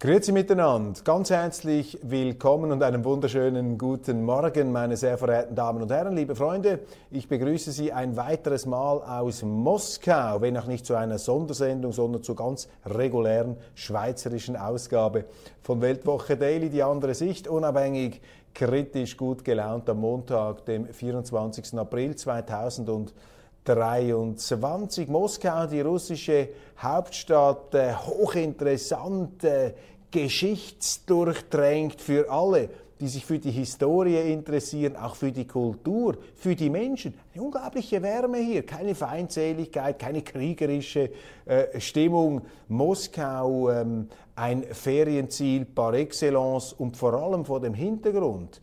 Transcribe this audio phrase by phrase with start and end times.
[0.00, 5.90] Grüezi miteinander, ganz herzlich willkommen und einen wunderschönen guten Morgen, meine sehr verehrten Damen und
[5.90, 6.78] Herren, liebe Freunde.
[7.10, 12.22] Ich begrüße Sie ein weiteres Mal aus Moskau, wenn auch nicht zu einer Sondersendung, sondern
[12.22, 15.24] zur ganz regulären schweizerischen Ausgabe
[15.62, 18.20] von Weltwoche Daily, die andere Sicht, unabhängig,
[18.54, 21.76] kritisch, gut gelaunt am Montag, dem 24.
[21.76, 23.16] April 2020.
[23.74, 25.08] 23.
[25.08, 29.44] Moskau, die russische Hauptstadt, äh, hochinteressant,
[30.10, 36.70] geschichtsdurchdrängt für alle, die sich für die Historie interessieren, auch für die Kultur, für die
[36.70, 37.14] Menschen.
[37.32, 41.10] Eine unglaubliche Wärme hier, keine Feindseligkeit, keine kriegerische
[41.44, 42.42] äh, Stimmung.
[42.68, 48.60] Moskau, ähm, ein Ferienziel par excellence und vor allem vor dem Hintergrund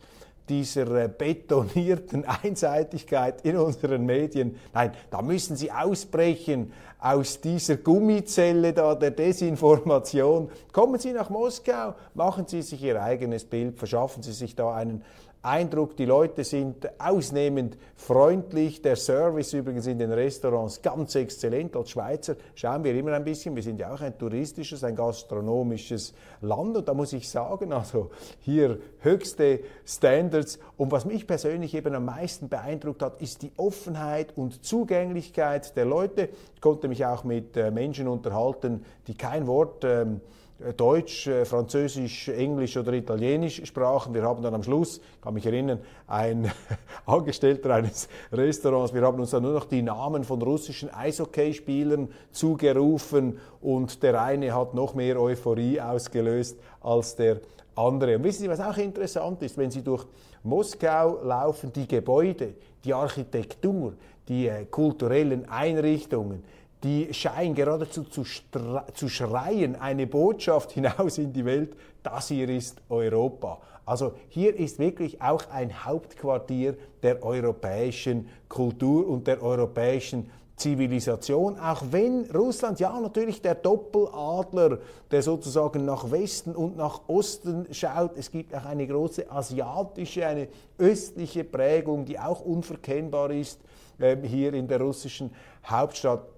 [0.48, 4.56] dieser äh, betonierten Einseitigkeit in unseren Medien.
[4.72, 10.50] Nein, da müssen Sie ausbrechen aus dieser Gummizelle da der Desinformation.
[10.72, 15.02] Kommen Sie nach Moskau, machen Sie sich Ihr eigenes Bild, verschaffen Sie sich da einen
[15.46, 18.82] Eindruck, die Leute sind ausnehmend freundlich.
[18.82, 21.76] Der Service übrigens in den Restaurants ganz exzellent.
[21.76, 26.14] Als Schweizer schauen wir immer ein bisschen, wir sind ja auch ein touristisches, ein gastronomisches
[26.40, 30.58] Land und da muss ich sagen, also hier höchste Standards.
[30.76, 35.84] Und was mich persönlich eben am meisten beeindruckt hat, ist die Offenheit und Zugänglichkeit der
[35.84, 36.28] Leute.
[36.56, 40.35] Ich konnte mich auch mit äh, Menschen unterhalten, die kein Wort ähm, äh,
[40.76, 44.14] Deutsch, äh, Französisch, Englisch oder Italienisch sprachen.
[44.14, 46.50] Wir haben dann am Schluss, kann mich erinnern, ein
[47.06, 53.38] Angestellter eines Restaurants, wir haben uns dann nur noch die Namen von russischen Eishockeyspielern zugerufen
[53.60, 57.40] und der eine hat noch mehr Euphorie ausgelöst als der
[57.74, 58.16] andere.
[58.16, 60.06] Und wissen Sie, was auch interessant ist, wenn Sie durch
[60.42, 63.92] Moskau laufen, die Gebäude, die Architektur,
[64.26, 66.42] die äh, kulturellen Einrichtungen,
[66.86, 72.80] die scheinen geradezu zu, zu schreien, eine Botschaft hinaus in die Welt, das hier ist
[72.88, 73.60] Europa.
[73.84, 81.82] Also hier ist wirklich auch ein Hauptquartier der europäischen Kultur und der europäischen Zivilisation, auch
[81.90, 84.78] wenn Russland ja natürlich der Doppeladler,
[85.10, 88.16] der sozusagen nach Westen und nach Osten schaut.
[88.16, 90.48] Es gibt auch eine große asiatische, eine
[90.78, 93.60] östliche Prägung, die auch unverkennbar ist
[93.98, 95.30] äh, hier in der russischen
[95.66, 96.35] Hauptstadt.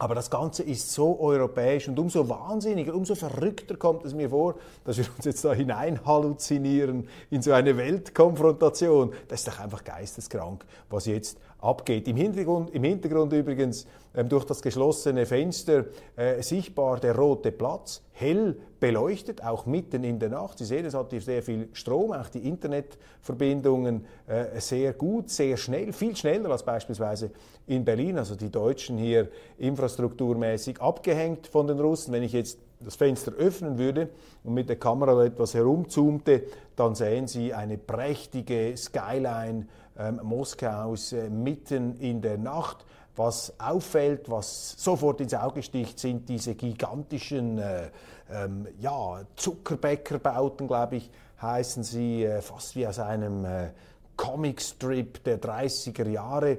[0.00, 4.54] Aber das Ganze ist so europäisch und umso wahnsinniger, umso verrückter kommt es mir vor,
[4.84, 9.12] dass wir uns jetzt da hinein halluzinieren in so eine Weltkonfrontation.
[9.26, 12.06] Das ist doch einfach geisteskrank, was jetzt abgeht.
[12.08, 15.86] Im Hintergrund, im Hintergrund übrigens ähm, durch das geschlossene Fenster
[16.16, 20.58] äh, sichtbar der rote Platz, hell beleuchtet, auch mitten in der Nacht.
[20.58, 25.56] Sie sehen, es hat hier sehr viel Strom, auch die Internetverbindungen äh, sehr gut, sehr
[25.56, 27.30] schnell, viel schneller als beispielsweise
[27.66, 28.18] in Berlin.
[28.18, 32.12] Also die Deutschen hier infrastrukturmäßig abgehängt von den Russen.
[32.12, 34.08] Wenn ich jetzt das Fenster öffnen würde
[34.44, 36.44] und mit der Kamera etwas herumzoomte,
[36.76, 39.66] dann sehen Sie eine prächtige Skyline
[39.98, 42.84] ähm, Moskaus äh, mitten in der Nacht.
[43.16, 47.90] Was auffällt, was sofort ins Auge sticht, sind diese gigantischen äh,
[48.30, 51.10] ähm, ja, Zuckerbäckerbauten, glaube ich,
[51.42, 53.70] heißen sie, äh, fast wie aus einem äh,
[54.16, 56.58] Comicstrip der 30er Jahre.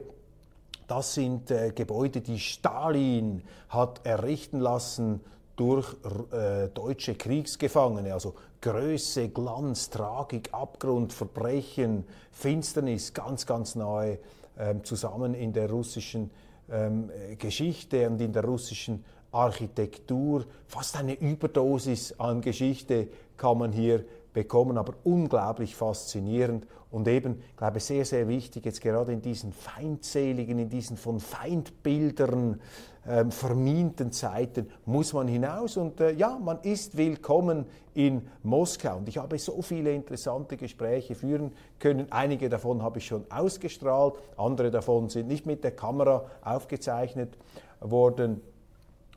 [0.88, 5.22] Das sind äh, Gebäude, die Stalin hat errichten lassen
[5.60, 5.94] durch
[6.32, 14.20] äh, deutsche Kriegsgefangene, also Größe, Glanz, Tragik, Abgrund, Verbrechen, Finsternis ganz, ganz nahe
[14.58, 16.32] ähm, zusammen in der russischen
[16.72, 19.04] ähm, Geschichte und in der russischen
[19.34, 20.46] Architektur.
[20.66, 27.78] Fast eine Überdosis an Geschichte kann man hier bekommen, aber unglaublich faszinierend und eben, glaube
[27.78, 32.60] ich, sehr, sehr wichtig, jetzt gerade in diesen feindseligen, in diesen von Feindbildern
[33.08, 38.98] ähm, verminten Zeiten muss man hinaus und äh, ja, man ist willkommen in Moskau.
[38.98, 42.08] Und ich habe so viele interessante Gespräche führen können.
[42.12, 47.38] Einige davon habe ich schon ausgestrahlt, andere davon sind nicht mit der Kamera aufgezeichnet
[47.80, 48.42] worden.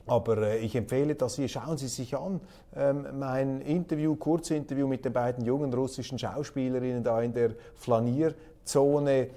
[0.05, 1.47] Aber äh, ich empfehle das hier.
[1.47, 2.41] Schauen Sie sich an.
[2.75, 8.33] Ähm, mein Interview, Kurzinterview mit den beiden jungen russischen Schauspielerinnen da in der Flanier
[8.65, 9.29] Zone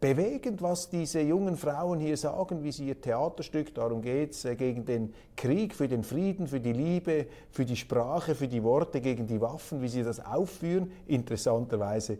[0.00, 4.84] bewegend, was diese jungen Frauen hier sagen, wie sie ihr Theaterstück, darum geht es, gegen
[4.84, 9.26] den Krieg, für den Frieden, für die Liebe, für die Sprache, für die Worte, gegen
[9.26, 10.90] die Waffen, wie sie das aufführen.
[11.06, 12.18] Interessanterweise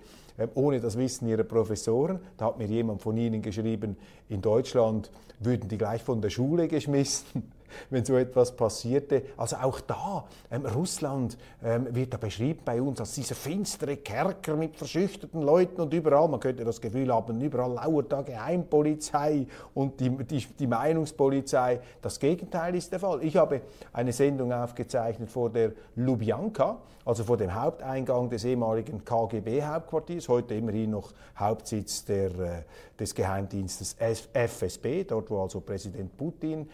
[0.54, 2.20] ohne das Wissen ihrer Professoren.
[2.36, 3.96] Da hat mir jemand von ihnen geschrieben,
[4.28, 7.52] in Deutschland würden die gleich von der Schule geschmissen
[7.90, 9.22] wenn so etwas passierte.
[9.36, 14.56] Also auch da, ähm, Russland ähm, wird da beschrieben bei uns als dieser finstere Kerker
[14.56, 20.00] mit verschüchterten Leuten und überall, man könnte das Gefühl haben, überall lauert da Geheimpolizei und
[20.00, 21.80] die, die, die Meinungspolizei.
[22.02, 23.22] Das Gegenteil ist der Fall.
[23.22, 23.60] Ich habe
[23.92, 30.90] eine Sendung aufgezeichnet vor der Lubjanka, also vor dem Haupteingang des ehemaligen KGB-Hauptquartiers, heute immerhin
[30.90, 32.62] noch Hauptsitz der, äh,
[32.98, 33.96] des Geheimdienstes
[34.32, 36.68] FSB, dort wo also Präsident Putin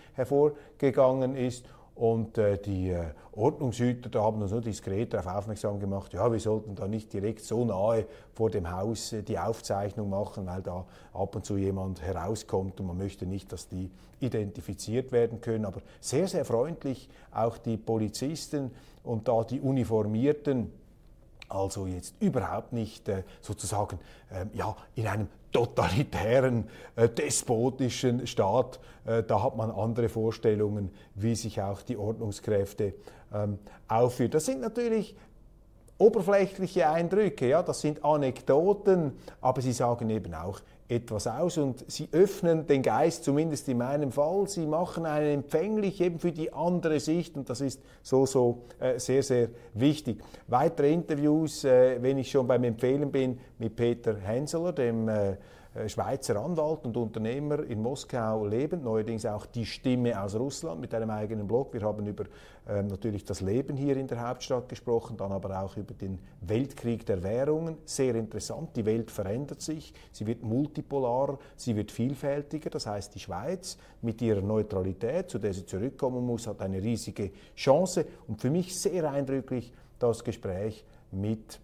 [0.78, 1.64] hervorgegangen ist.
[1.94, 6.38] Und äh, die äh, Ordnungshüter da haben uns nur diskret darauf aufmerksam gemacht, ja, wir
[6.38, 10.84] sollten da nicht direkt so nahe vor dem Haus äh, die Aufzeichnung machen, weil da
[11.14, 13.90] ab und zu jemand herauskommt und man möchte nicht, dass die
[14.20, 15.64] identifiziert werden können.
[15.64, 18.72] Aber sehr, sehr freundlich auch die Polizisten
[19.02, 20.70] und da die Uniformierten
[21.48, 23.98] also jetzt überhaupt nicht äh, sozusagen
[24.30, 28.80] äh, ja, in einem totalitären, äh, despotischen Staat.
[29.04, 32.94] Äh, da hat man andere Vorstellungen, wie sich auch die Ordnungskräfte
[33.32, 33.58] ähm,
[33.88, 34.30] aufführen.
[34.30, 35.16] Das sind natürlich
[35.98, 42.08] oberflächliche Eindrücke, ja, das sind Anekdoten, aber sie sagen eben auch etwas aus und sie
[42.12, 44.48] öffnen den Geist, zumindest in meinem Fall.
[44.48, 48.98] Sie machen einen empfänglich eben für die andere Sicht und das ist so, so äh,
[48.98, 50.22] sehr, sehr wichtig.
[50.46, 55.36] Weitere Interviews, äh, wenn ich schon beim Empfehlen bin, mit Peter Henseler, dem äh,
[55.88, 61.10] Schweizer Anwalt und Unternehmer in Moskau lebend, neuerdings auch die Stimme aus Russland mit einem
[61.10, 61.74] eigenen Blog.
[61.74, 62.24] Wir haben über
[62.66, 67.04] äh, natürlich das Leben hier in der Hauptstadt gesprochen, dann aber auch über den Weltkrieg
[67.04, 67.76] der Währungen.
[67.84, 72.70] Sehr interessant, die Welt verändert sich, sie wird multipolar, sie wird vielfältiger.
[72.70, 77.32] Das heißt, die Schweiz mit ihrer Neutralität, zu der sie zurückkommen muss, hat eine riesige
[77.54, 78.06] Chance.
[78.26, 81.60] Und für mich sehr eindrücklich das Gespräch mit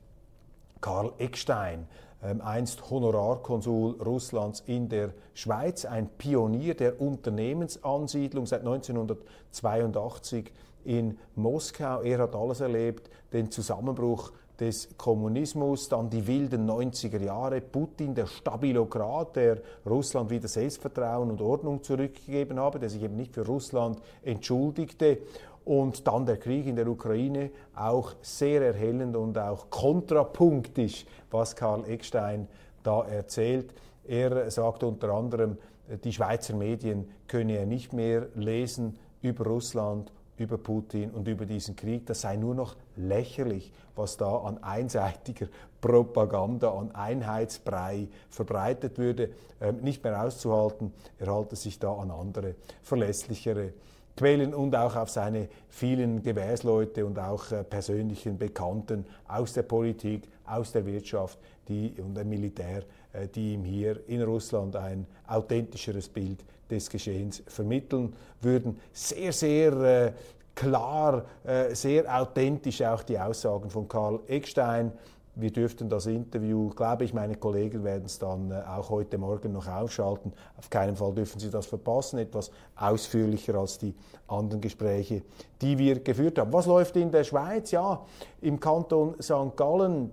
[0.80, 1.86] Karl Eckstein ähm,
[2.22, 10.52] einst Honorarkonsul Russlands in der Schweiz, ein Pionier der Unternehmensansiedlung seit 1982
[10.84, 12.02] in Moskau.
[12.02, 18.26] Er hat alles erlebt, den Zusammenbruch des Kommunismus, dann die wilden 90er Jahre, Putin, der
[18.26, 24.00] Stabilokrat, der Russland wieder Selbstvertrauen und Ordnung zurückgegeben habe, der sich eben nicht für Russland
[24.22, 25.18] entschuldigte
[25.64, 31.84] und dann der Krieg in der Ukraine, auch sehr erhellend und auch kontrapunktisch, was Karl
[31.88, 32.48] Eckstein
[32.82, 33.72] da erzählt.
[34.04, 35.56] Er sagt unter anderem,
[36.04, 41.76] die Schweizer Medien könne er nicht mehr lesen über Russland, über Putin und über diesen
[41.76, 42.06] Krieg.
[42.06, 45.46] Das sei nur noch lächerlich, was da an einseitiger
[45.80, 49.30] Propaganda, an Einheitsbrei verbreitet würde,
[49.60, 50.92] ähm, nicht mehr auszuhalten.
[51.18, 53.72] Er halte sich da an andere, verlässlichere
[54.16, 60.28] Quellen und auch auf seine vielen Gewährsleute und auch äh, persönlichen Bekannten aus der Politik,
[60.46, 61.38] aus der Wirtschaft
[61.68, 62.82] die, und dem Militär,
[63.12, 68.78] äh, die ihm hier in Russland ein authentischeres Bild des Geschehens vermitteln würden.
[68.92, 70.12] Sehr, sehr äh,
[70.54, 74.92] klar, äh, sehr authentisch auch die Aussagen von Karl Eckstein,
[75.34, 79.52] wir dürften das Interview, glaube ich, meine Kollegen werden es dann äh, auch heute Morgen
[79.52, 80.32] noch ausschalten.
[80.58, 83.94] Auf keinen Fall dürfen Sie das verpassen, etwas ausführlicher als die
[84.28, 85.22] anderen Gespräche,
[85.60, 86.52] die wir geführt haben.
[86.52, 87.70] Was läuft in der Schweiz?
[87.70, 88.04] Ja,
[88.42, 89.56] im Kanton St.
[89.56, 90.10] Gallen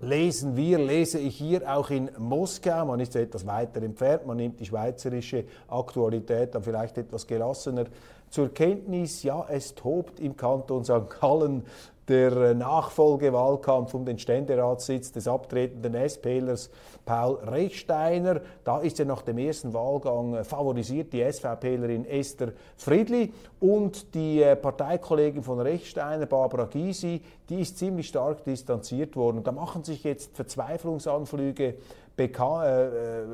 [0.00, 2.84] lesen wir, lese ich hier auch in Moskau.
[2.84, 7.86] Man ist etwas weiter entfernt, man nimmt die schweizerische Aktualität dann vielleicht etwas gelassener
[8.30, 9.22] zur Kenntnis.
[9.22, 11.08] Ja, es tobt im Kanton St.
[11.20, 11.64] Gallen
[12.08, 16.70] der äh, Nachfolgewahlkampf um den Ständeratssitz des abtretenden SPlers
[17.04, 18.40] Paul Rechsteiner.
[18.64, 24.42] Da ist er nach dem ersten Wahlgang äh, favorisiert die SVPlerin Esther Friedli und die
[24.42, 29.42] äh, Parteikollegin von Rechsteiner, Barbara Gysi, die ist ziemlich stark distanziert worden.
[29.42, 31.74] Da machen sich jetzt Verzweiflungsanflüge
[32.16, 33.24] äh, äh,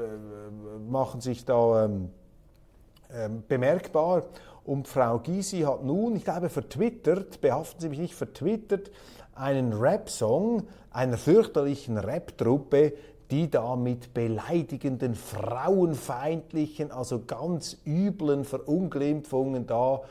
[0.89, 4.23] machen sich da äh, bemerkbar.
[4.65, 8.91] Und Frau Gysi hat nun, ich glaube, vertwittert, behaften Sie mich nicht, vertwittert,
[9.35, 12.93] einen Rap-Song einer fürchterlichen Rap-Truppe,
[13.31, 20.03] die da mit beleidigenden, frauenfeindlichen, also ganz üblen Verunglimpfungen da,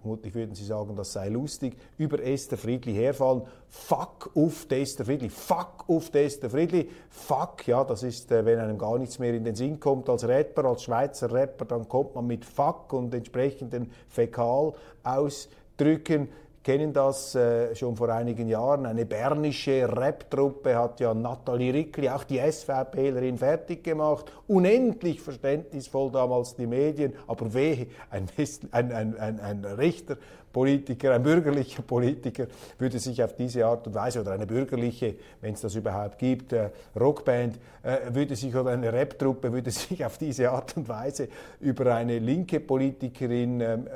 [0.00, 3.42] vermutlich würden Sie sagen, das sei lustig, über Esther Friedli herfallen.
[3.68, 8.78] Fuck auf Esther Friedli, fuck auf Esther Friedli, fuck, ja, das ist, äh, wenn einem
[8.78, 12.26] gar nichts mehr in den Sinn kommt als Rapper, als Schweizer Rapper, dann kommt man
[12.26, 16.28] mit fuck und entsprechenden Fäkalausdrücken
[16.66, 18.86] kennen das äh, schon vor einigen Jahren.
[18.86, 24.32] Eine bernische Rap-Truppe hat ja Nathalie Rickli, auch die SVPlerin, fertig gemacht.
[24.48, 28.26] Unendlich verständnisvoll damals die Medien, aber wehe, ein,
[28.72, 30.16] ein, ein, ein, rechter
[30.56, 32.46] Politiker, ein bürgerlicher Politiker
[32.78, 36.54] würde sich auf diese Art und Weise oder eine bürgerliche, wenn es das überhaupt gibt,
[36.54, 41.28] äh, Rockband äh, würde sich oder eine Rap-Truppe würde sich auf diese Art und Weise
[41.60, 43.86] über eine linke Politikerin ähm,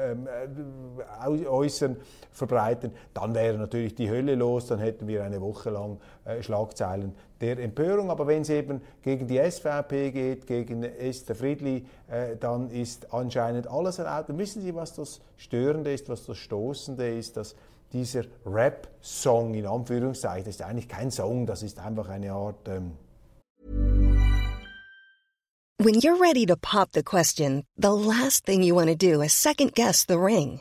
[1.25, 1.97] äh, äußern,
[2.31, 5.97] verbreiten, dann wäre natürlich die Hölle los, dann hätten wir eine Woche lang
[6.43, 8.11] Schlagzeilen der Empörung.
[8.11, 13.67] Aber wenn es eben gegen die SVP geht, gegen Esther Friedli, äh, dann ist anscheinend
[13.69, 14.31] alles erlaubt.
[14.31, 17.55] Und wissen Sie, was das Störende ist, was das Stoßende ist, dass
[17.93, 22.69] dieser Rap-Song in Anführungszeichen, das ist eigentlich kein Song, das ist einfach eine Art.
[22.69, 22.93] Ähm
[25.83, 29.33] When you're ready to pop the question, the last thing you want to do is
[29.33, 30.61] second guess the ring.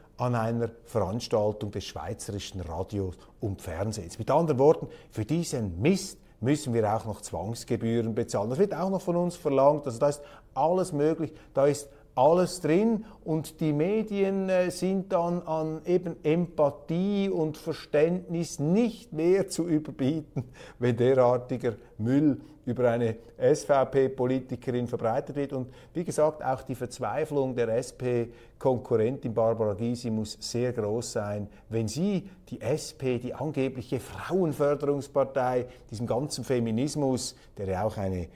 [0.17, 4.19] an einer Veranstaltung des Schweizerischen Radios und Fernsehens.
[4.19, 8.49] Mit anderen Worten, für diesen Mist müssen wir auch noch Zwangsgebühren bezahlen.
[8.49, 9.85] Das wird auch noch von uns verlangt.
[9.85, 10.21] Also da ist
[10.53, 11.31] alles möglich.
[11.53, 18.59] Da ist alles drin und die Medien äh, sind dann an eben Empathie und Verständnis
[18.59, 20.45] nicht mehr zu überbieten,
[20.79, 25.53] wenn derartiger Müll über eine SVP-Politikerin verbreitet wird.
[25.53, 31.87] Und wie gesagt, auch die Verzweiflung der SP-Konkurrentin Barbara Gysi muss sehr groß sein, wenn
[31.87, 38.27] sie, die SP, die angebliche Frauenförderungspartei, diesem ganzen Feminismus, der ja auch eine,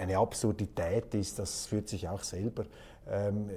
[0.00, 2.64] eine Absurdität ist, das führt sich auch selber
[3.10, 3.50] ähm,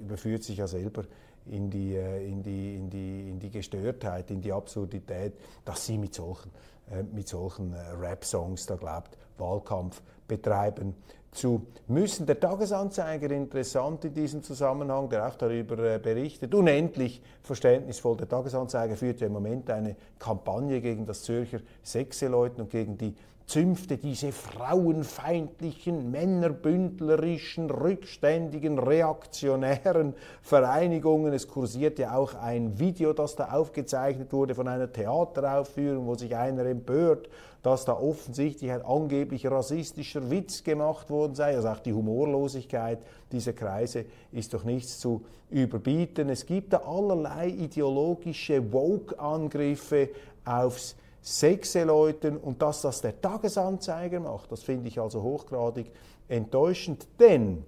[0.00, 1.04] überführt sich ja selber
[1.46, 5.98] in die, äh, in, die, in, die, in die Gestörtheit, in die Absurdität, dass sie
[5.98, 6.50] mit solchen,
[6.90, 10.94] äh, mit solchen äh, Rap-Songs da glaubt, Wahlkampf betreiben
[11.32, 12.26] zu müssen.
[12.26, 18.16] Der Tagesanzeiger interessant in diesem Zusammenhang, der auch darüber berichtet, unendlich verständnisvoll.
[18.16, 23.14] Der Tagesanzeiger führt ja im Moment eine Kampagne gegen das Zürcher Sechseleuten und gegen die
[23.46, 31.32] Zünfte diese frauenfeindlichen, männerbündlerischen, rückständigen, reaktionären Vereinigungen.
[31.34, 36.34] Es kursiert ja auch ein Video, das da aufgezeichnet wurde von einer Theateraufführung, wo sich
[36.34, 37.28] einer empört,
[37.62, 41.54] dass da offensichtlich ein angeblich rassistischer Witz gemacht worden sei.
[41.54, 46.30] Also auch die Humorlosigkeit dieser Kreise ist doch nichts zu überbieten.
[46.30, 50.08] Es gibt da allerlei ideologische Woke-Angriffe
[50.44, 55.90] aufs Sechse-Leuten und dass das der Tagesanzeiger macht, das finde ich also hochgradig
[56.28, 57.64] enttäuschend, denn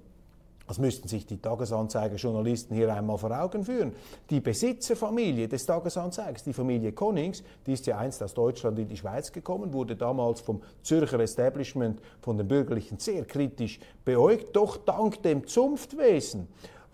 [0.66, 3.92] das müssten sich die Tagesanzeiger-Journalisten hier einmal vor Augen führen.
[4.30, 8.96] Die Besitzerfamilie des Tagesanzeigers, die Familie Konings, die ist ja einst aus Deutschland in die
[8.96, 15.22] Schweiz gekommen, wurde damals vom Zürcher Establishment, von den Bürgerlichen sehr kritisch beäugt, doch dank
[15.22, 16.48] dem Zunftwesen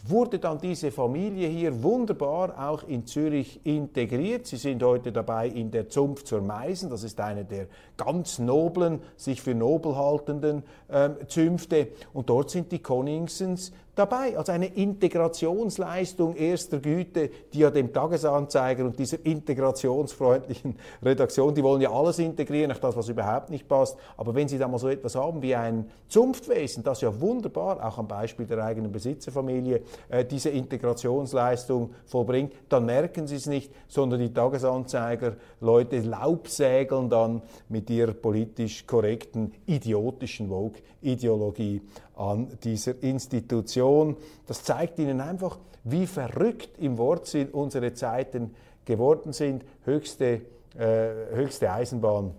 [0.05, 4.47] wurde dann diese Familie hier wunderbar auch in Zürich integriert.
[4.47, 6.91] Sie sind heute dabei in der Zunft zur Meisen.
[6.91, 7.67] Das ist eine der
[7.97, 11.89] ganz noblen, sich für nobel haltenden äh, Zünfte.
[12.13, 18.85] Und dort sind die Koningsens dabei, als eine Integrationsleistung erster Güte, die ja dem Tagesanzeiger
[18.85, 23.99] und dieser integrationsfreundlichen Redaktion, die wollen ja alles integrieren, auch das, was überhaupt nicht passt.
[24.17, 27.99] Aber wenn Sie da mal so etwas haben wie ein Zunftwesen, das ja wunderbar, auch
[27.99, 34.21] am Beispiel der eigenen Besitzerfamilie, äh, diese Integrationsleistung vollbringt, dann merken Sie es nicht, sondern
[34.21, 41.83] die Tagesanzeiger, Leute laubsägeln dann mit ihrer politisch korrekten, idiotischen Vogue-Ideologie
[42.23, 44.17] an dieser Institution.
[44.47, 49.65] Das zeigt Ihnen einfach, wie verrückt im Wortsinn unsere Zeiten geworden sind.
[49.85, 50.43] Höchste,
[50.79, 52.33] äh, höchste Eisenbahn,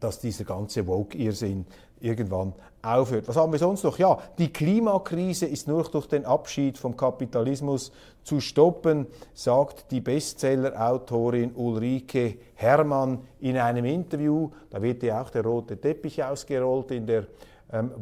[0.00, 1.66] dass dieser ganze Woke-Irrsinn
[2.00, 3.28] irgendwann aufhört.
[3.28, 3.96] Was haben wir sonst noch?
[3.96, 7.92] Ja, die Klimakrise ist nur durch den Abschied vom Kapitalismus
[8.24, 14.50] zu stoppen, sagt die Bestseller-Autorin Ulrike Hermann in einem Interview.
[14.68, 17.28] Da wird ja auch der rote Teppich ausgerollt in der
[17.72, 17.92] ähm,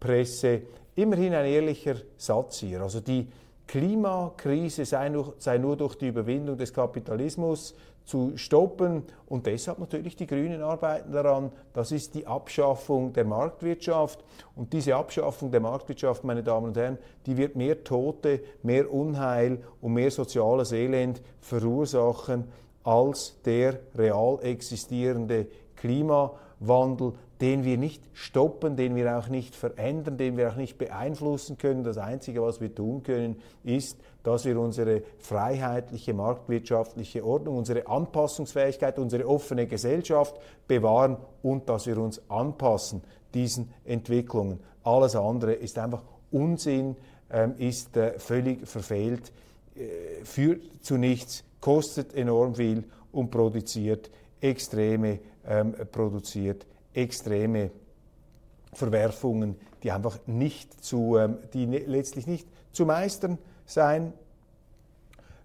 [0.00, 0.62] Wochenendpresse.
[0.96, 2.82] Immerhin ein ehrlicher Satz hier.
[2.82, 3.28] Also die
[3.66, 9.04] Klimakrise sei nur, sei nur durch die Überwindung des Kapitalismus zu stoppen.
[9.26, 11.52] Und deshalb natürlich die Grünen arbeiten daran.
[11.72, 14.24] Das ist die Abschaffung der Marktwirtschaft.
[14.56, 19.62] Und diese Abschaffung der Marktwirtschaft, meine Damen und Herren, die wird mehr Tote, mehr Unheil
[19.80, 22.48] und mehr soziales Elend verursachen
[22.82, 30.36] als der real existierende Klimawandel, den wir nicht stoppen, den wir auch nicht verändern, den
[30.36, 31.84] wir auch nicht beeinflussen können.
[31.84, 38.98] Das Einzige, was wir tun können, ist, dass wir unsere freiheitliche marktwirtschaftliche Ordnung, unsere Anpassungsfähigkeit,
[38.98, 44.60] unsere offene Gesellschaft bewahren und dass wir uns anpassen diesen Entwicklungen.
[44.82, 46.96] Alles andere ist einfach Unsinn,
[47.30, 49.32] ähm, ist äh, völlig verfehlt,
[49.76, 57.70] äh, führt zu nichts, kostet enorm viel und produziert extreme, ähm, produziert extreme
[58.72, 64.12] Verwerfungen, die einfach nicht zu, ähm, die ne, letztlich nicht zu meistern sein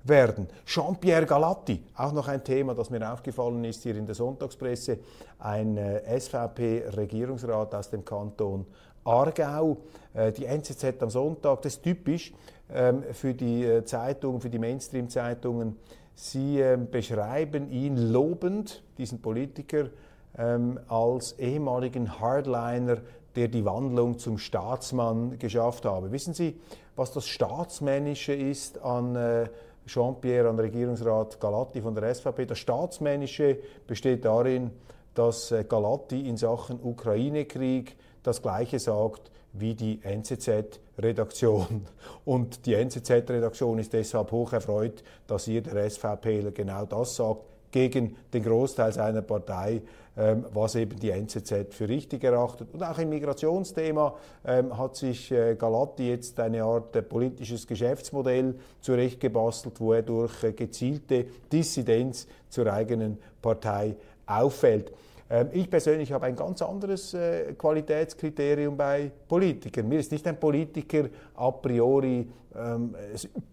[0.03, 0.47] werden.
[0.65, 4.99] Jean-Pierre Galatti, auch noch ein Thema, das mir aufgefallen ist hier in der Sonntagspresse,
[5.39, 8.65] ein äh, SVP-Regierungsrat aus dem Kanton
[9.03, 9.77] Aargau.
[10.13, 12.33] Äh, die NZZ am Sonntag, das ist typisch
[12.71, 15.77] ähm, für die äh, Zeitungen, für die Mainstream-Zeitungen.
[16.13, 19.89] Sie ähm, beschreiben ihn lobend, diesen Politiker,
[20.37, 22.97] ähm, als ehemaligen Hardliner,
[23.35, 26.11] der die Wandlung zum Staatsmann geschafft habe.
[26.11, 26.59] Wissen Sie,
[26.95, 29.49] was das Staatsmännische ist an äh,
[29.85, 32.45] Jean-Pierre, an Regierungsrat Galatti von der SVP?
[32.45, 34.71] Das Staatsmännische besteht darin,
[35.13, 41.87] dass äh, Galatti in Sachen Ukraine-Krieg das Gleiche sagt wie die NZZ-Redaktion.
[42.25, 47.41] Und die NZZ-Redaktion ist deshalb hoch erfreut, dass hier der SVPler genau das sagt,
[47.75, 49.81] gegen den Großteil seiner Partei,
[50.15, 52.69] ähm, was eben die NZZ für richtig erachtet.
[52.71, 54.15] Und auch im Migrationsthema
[54.45, 60.41] ähm, hat sich äh, Galati jetzt eine Art äh, politisches Geschäftsmodell zurechtgebastelt, wo er durch
[60.45, 64.93] äh, gezielte Dissidenz zur eigenen Partei auffällt.
[65.29, 67.15] Ähm, ich persönlich habe ein ganz anderes
[67.57, 69.87] Qualitätskriterium bei Politikern.
[69.87, 72.95] Mir ist nicht ein Politiker a priori ähm,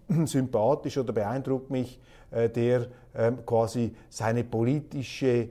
[0.27, 1.99] sympathisch oder beeindruckt mich,
[2.31, 5.49] der ähm, quasi seine politische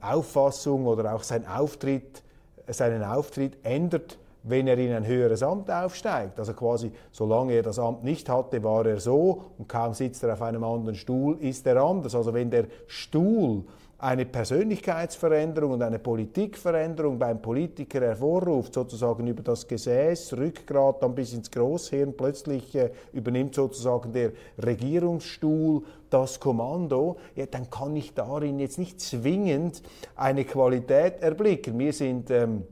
[0.00, 2.22] Auffassung oder auch sein Auftritt,
[2.68, 6.38] seinen Auftritt ändert, wenn er in ein höheres Amt aufsteigt.
[6.38, 10.32] Also quasi, solange er das Amt nicht hatte, war er so und kaum sitzt er
[10.32, 12.14] auf einem anderen Stuhl, ist er anders.
[12.14, 13.64] Also wenn der Stuhl
[14.00, 21.32] eine Persönlichkeitsveränderung und eine Politikveränderung beim Politiker hervorruft, sozusagen über das Gesäß, Rückgrat dann bis
[21.32, 24.32] ins Großhirn, plötzlich äh, übernimmt sozusagen der
[24.64, 29.82] Regierungsstuhl das Kommando, ja, dann kann ich darin jetzt nicht zwingend
[30.14, 31.76] eine Qualität erblicken.
[31.76, 32.62] Mir sind ähm,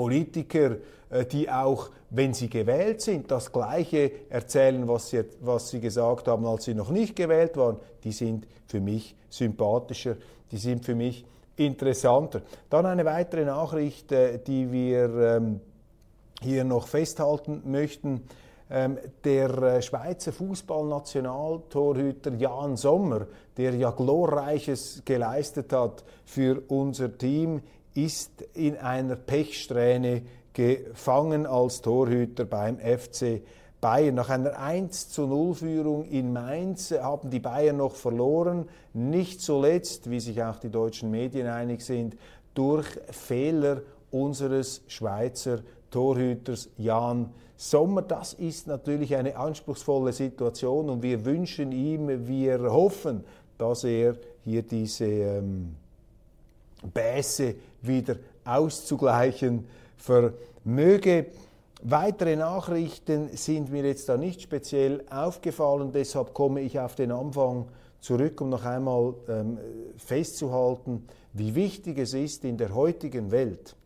[0.00, 0.76] Politiker,
[1.10, 6.28] äh, die auch, wenn sie gewählt sind, das Gleiche erzählen, was sie, was sie gesagt
[6.28, 10.16] haben, als sie noch nicht gewählt waren, die sind für mich sympathischer
[10.50, 11.24] die sind für mich
[11.56, 12.42] interessanter.
[12.68, 15.60] Dann eine weitere Nachricht, äh, die wir ähm,
[16.40, 18.22] hier noch festhalten möchten.
[18.72, 27.62] Ähm, der äh, Schweizer Fußballnationaltorhüter Jan Sommer, der ja glorreiches geleistet hat für unser Team,
[28.04, 33.42] ist in einer Pechsträhne gefangen als Torhüter beim FC
[33.80, 34.14] Bayern.
[34.14, 38.68] Nach einer 1 zu 0 Führung in Mainz haben die Bayern noch verloren.
[38.92, 42.16] Nicht zuletzt, wie sich auch die deutschen Medien einig sind,
[42.54, 45.60] durch Fehler unseres Schweizer
[45.90, 48.02] Torhüters Jan Sommer.
[48.02, 53.24] Das ist natürlich eine anspruchsvolle Situation und wir wünschen ihm, wir hoffen,
[53.58, 55.76] dass er hier diese ähm,
[56.82, 59.66] Bässe wieder auszugleichen
[59.96, 61.26] vermöge.
[61.82, 67.68] Weitere Nachrichten sind mir jetzt da nicht speziell aufgefallen, deshalb komme ich auf den Anfang
[68.00, 69.58] zurück, um noch einmal ähm,
[69.96, 73.76] festzuhalten, wie wichtig es ist in der heutigen Welt,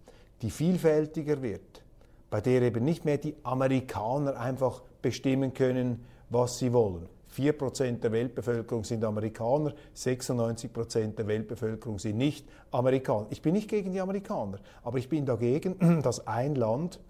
[0.42, 1.82] die vielfältiger wird,
[2.30, 7.08] bei der eben nicht mehr die Amerikaner einfach bestimmen können, was sie wollen.
[7.36, 13.26] 4% der Weltbevölkerung sind Amerikaner, 96% der Weltbevölkerung sind nicht Amerikaner.
[13.30, 17.00] Ich bin nicht gegen die Amerikaner, aber ich bin dagegen, dass ein Land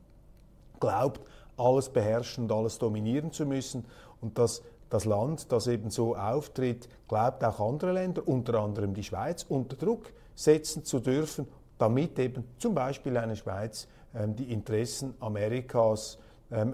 [0.81, 1.21] glaubt,
[1.57, 3.85] alles beherrschen und alles dominieren zu müssen
[4.21, 9.05] und dass das Land, das eben so auftritt, glaubt auch andere Länder, unter anderem die
[9.05, 11.47] Schweiz, unter Druck setzen zu dürfen
[11.79, 16.19] damit eben zum Beispiel eine Schweiz ähm, die Interessen Amerikas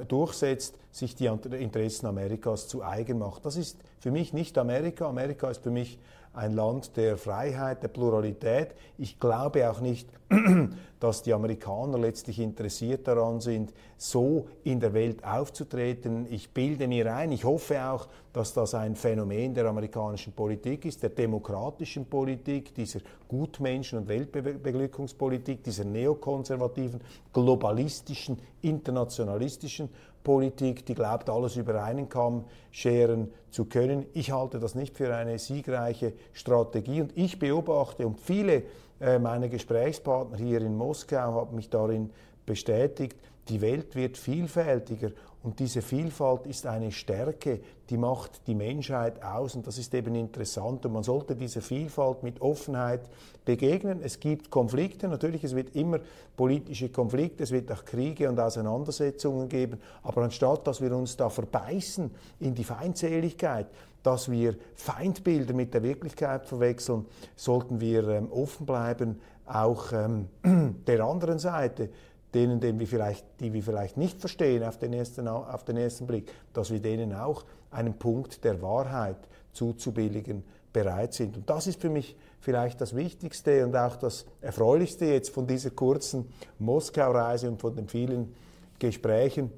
[0.09, 3.45] durchsetzt, sich die Interessen Amerikas zu eigen macht.
[3.47, 5.09] Das ist für mich nicht Amerika.
[5.09, 5.99] Amerika ist für mich
[6.33, 8.75] ein Land der Freiheit, der Pluralität.
[8.99, 10.09] Ich glaube auch nicht,
[11.01, 16.27] dass die Amerikaner letztlich interessiert daran sind, so in der Welt aufzutreten.
[16.31, 21.03] Ich bilde mir ein, ich hoffe auch, dass das ein Phänomen der amerikanischen Politik ist,
[21.03, 27.01] der demokratischen Politik, dieser Gutmenschen- und Weltbeglückungspolitik, dieser neokonservativen,
[27.33, 34.07] globalistischen, internationalistischen Politik, die glaubt, alles über einen Kamm scheren zu können.
[34.13, 38.63] Ich halte das nicht für eine siegreiche Strategie und ich beobachte und viele
[39.01, 42.11] äh, meiner Gesprächspartner hier in Moskau haben mich darin
[42.45, 43.17] bestätigt,
[43.49, 45.11] die Welt wird vielfältiger
[45.43, 49.55] und diese Vielfalt ist eine Stärke, die macht die Menschheit aus.
[49.55, 50.85] Und das ist eben interessant.
[50.85, 53.09] Und man sollte dieser Vielfalt mit Offenheit
[53.47, 54.01] begegnen.
[54.03, 56.01] Es gibt Konflikte, natürlich, es wird immer
[56.37, 61.31] politische Konflikte, es wird auch Kriege und Auseinandersetzungen geben, aber anstatt dass wir uns da
[61.31, 63.67] verbeißen in die Feindseligkeit,
[64.03, 70.29] dass wir Feindbilder mit der Wirklichkeit verwechseln, sollten wir ähm, offen bleiben, auch ähm,
[70.87, 71.89] der anderen Seite
[72.35, 76.07] denen, denen wir vielleicht, die wir vielleicht nicht verstehen auf den, ersten, auf den ersten
[76.07, 79.17] Blick, dass wir denen auch einen Punkt der Wahrheit
[79.53, 81.37] zuzubilligen bereit sind.
[81.37, 85.71] Und das ist für mich vielleicht das Wichtigste und auch das Erfreulichste jetzt von dieser
[85.71, 88.35] kurzen Moskau-Reise und von den vielen
[88.79, 89.51] Gesprächen.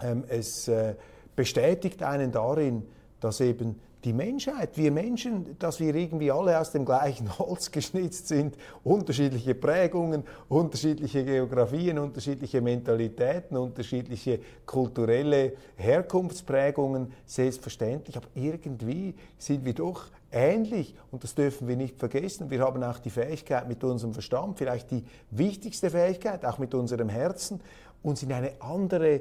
[0.00, 0.94] Ähm, es äh,
[1.36, 2.86] bestätigt einen darin,
[3.20, 8.28] dass eben die Menschheit, wir Menschen, dass wir irgendwie alle aus dem gleichen Holz geschnitzt
[8.28, 19.74] sind, unterschiedliche Prägungen, unterschiedliche Geografien, unterschiedliche Mentalitäten, unterschiedliche kulturelle Herkunftsprägungen, selbstverständlich, aber irgendwie sind wir
[19.74, 22.50] doch ähnlich und das dürfen wir nicht vergessen.
[22.50, 27.10] Wir haben auch die Fähigkeit mit unserem Verstand, vielleicht die wichtigste Fähigkeit, auch mit unserem
[27.10, 27.60] Herzen,
[28.02, 29.20] uns in eine andere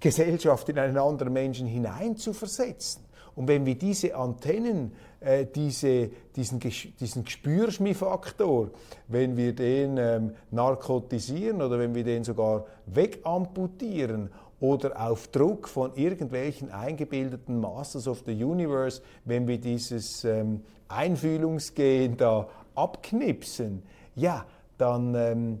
[0.00, 3.09] Gesellschaft, in einen anderen Menschen hineinzuversetzen.
[3.34, 8.70] Und wenn wir diese Antennen, äh, diese, diesen, diesen Gespürschmi-Faktor,
[9.08, 15.94] wenn wir den ähm, narkotisieren oder wenn wir den sogar wegamputieren oder auf Druck von
[15.94, 23.82] irgendwelchen eingebildeten Masters of the Universe, wenn wir dieses ähm, Einfühlungsgehen da abknipsen,
[24.16, 24.44] ja,
[24.76, 25.60] dann, ähm,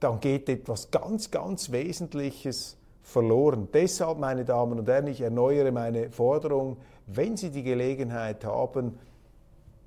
[0.00, 3.68] dann geht etwas ganz, ganz Wesentliches verloren.
[3.72, 8.98] Deshalb, meine Damen und Herren, ich erneuere meine Forderung, wenn Sie die Gelegenheit haben,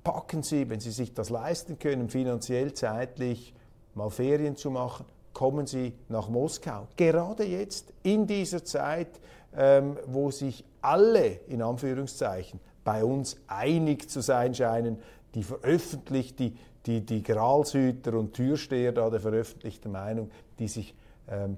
[0.04, 3.54] packen Sie, wenn Sie sich das leisten können, finanziell, zeitlich,
[3.94, 6.86] mal Ferien zu machen, kommen Sie nach Moskau.
[6.96, 9.08] Gerade jetzt, in dieser Zeit,
[9.56, 14.98] ähm, wo sich alle, in Anführungszeichen, bei uns einig zu sein scheinen,
[15.34, 20.94] die veröffentlicht, die, die, die Gralshüter und Türsteher da der veröffentlichten Meinung, die sich
[21.28, 21.56] ähm,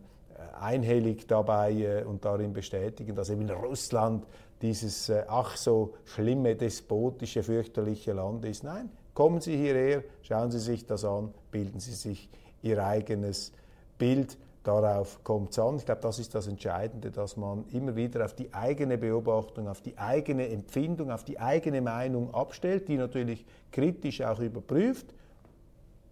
[0.61, 4.27] einhellig dabei äh, und darin bestätigen, dass eben Russland
[4.63, 8.65] dieses äh, ach so schlimme, despotische, fürchterliche Land ist.
[8.65, 12.29] Nein, kommen Sie hierher, schauen Sie sich das an, bilden Sie sich
[12.63, 13.53] Ihr eigenes
[13.99, 14.37] Bild.
[14.65, 15.77] Darauf kommt es an.
[15.77, 19.81] Ich glaube, das ist das Entscheidende, dass man immer wieder auf die eigene Beobachtung, auf
[19.81, 25.07] die eigene Empfindung, auf die eigene Meinung abstellt, die natürlich kritisch auch überprüft,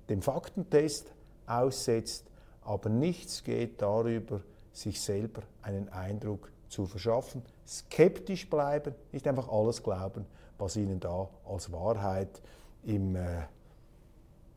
[0.08, 1.12] dem Faktentest
[1.46, 2.30] aussetzt
[2.66, 4.40] aber nichts geht darüber,
[4.72, 7.42] sich selber einen Eindruck zu verschaffen.
[7.66, 10.26] Skeptisch bleiben, nicht einfach alles glauben,
[10.58, 12.42] was ihnen da als Wahrheit
[12.84, 13.42] im äh,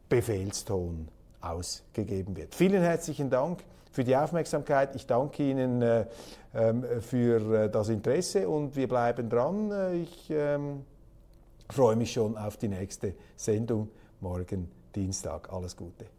[0.09, 1.07] Befehlston
[1.39, 2.55] ausgegeben wird.
[2.55, 4.95] Vielen herzlichen Dank für die Aufmerksamkeit.
[4.95, 6.05] Ich danke Ihnen äh,
[6.53, 9.93] ähm, für äh, das Interesse und wir bleiben dran.
[10.01, 10.83] Ich ähm,
[11.69, 15.51] freue mich schon auf die nächste Sendung morgen Dienstag.
[15.53, 16.18] Alles Gute.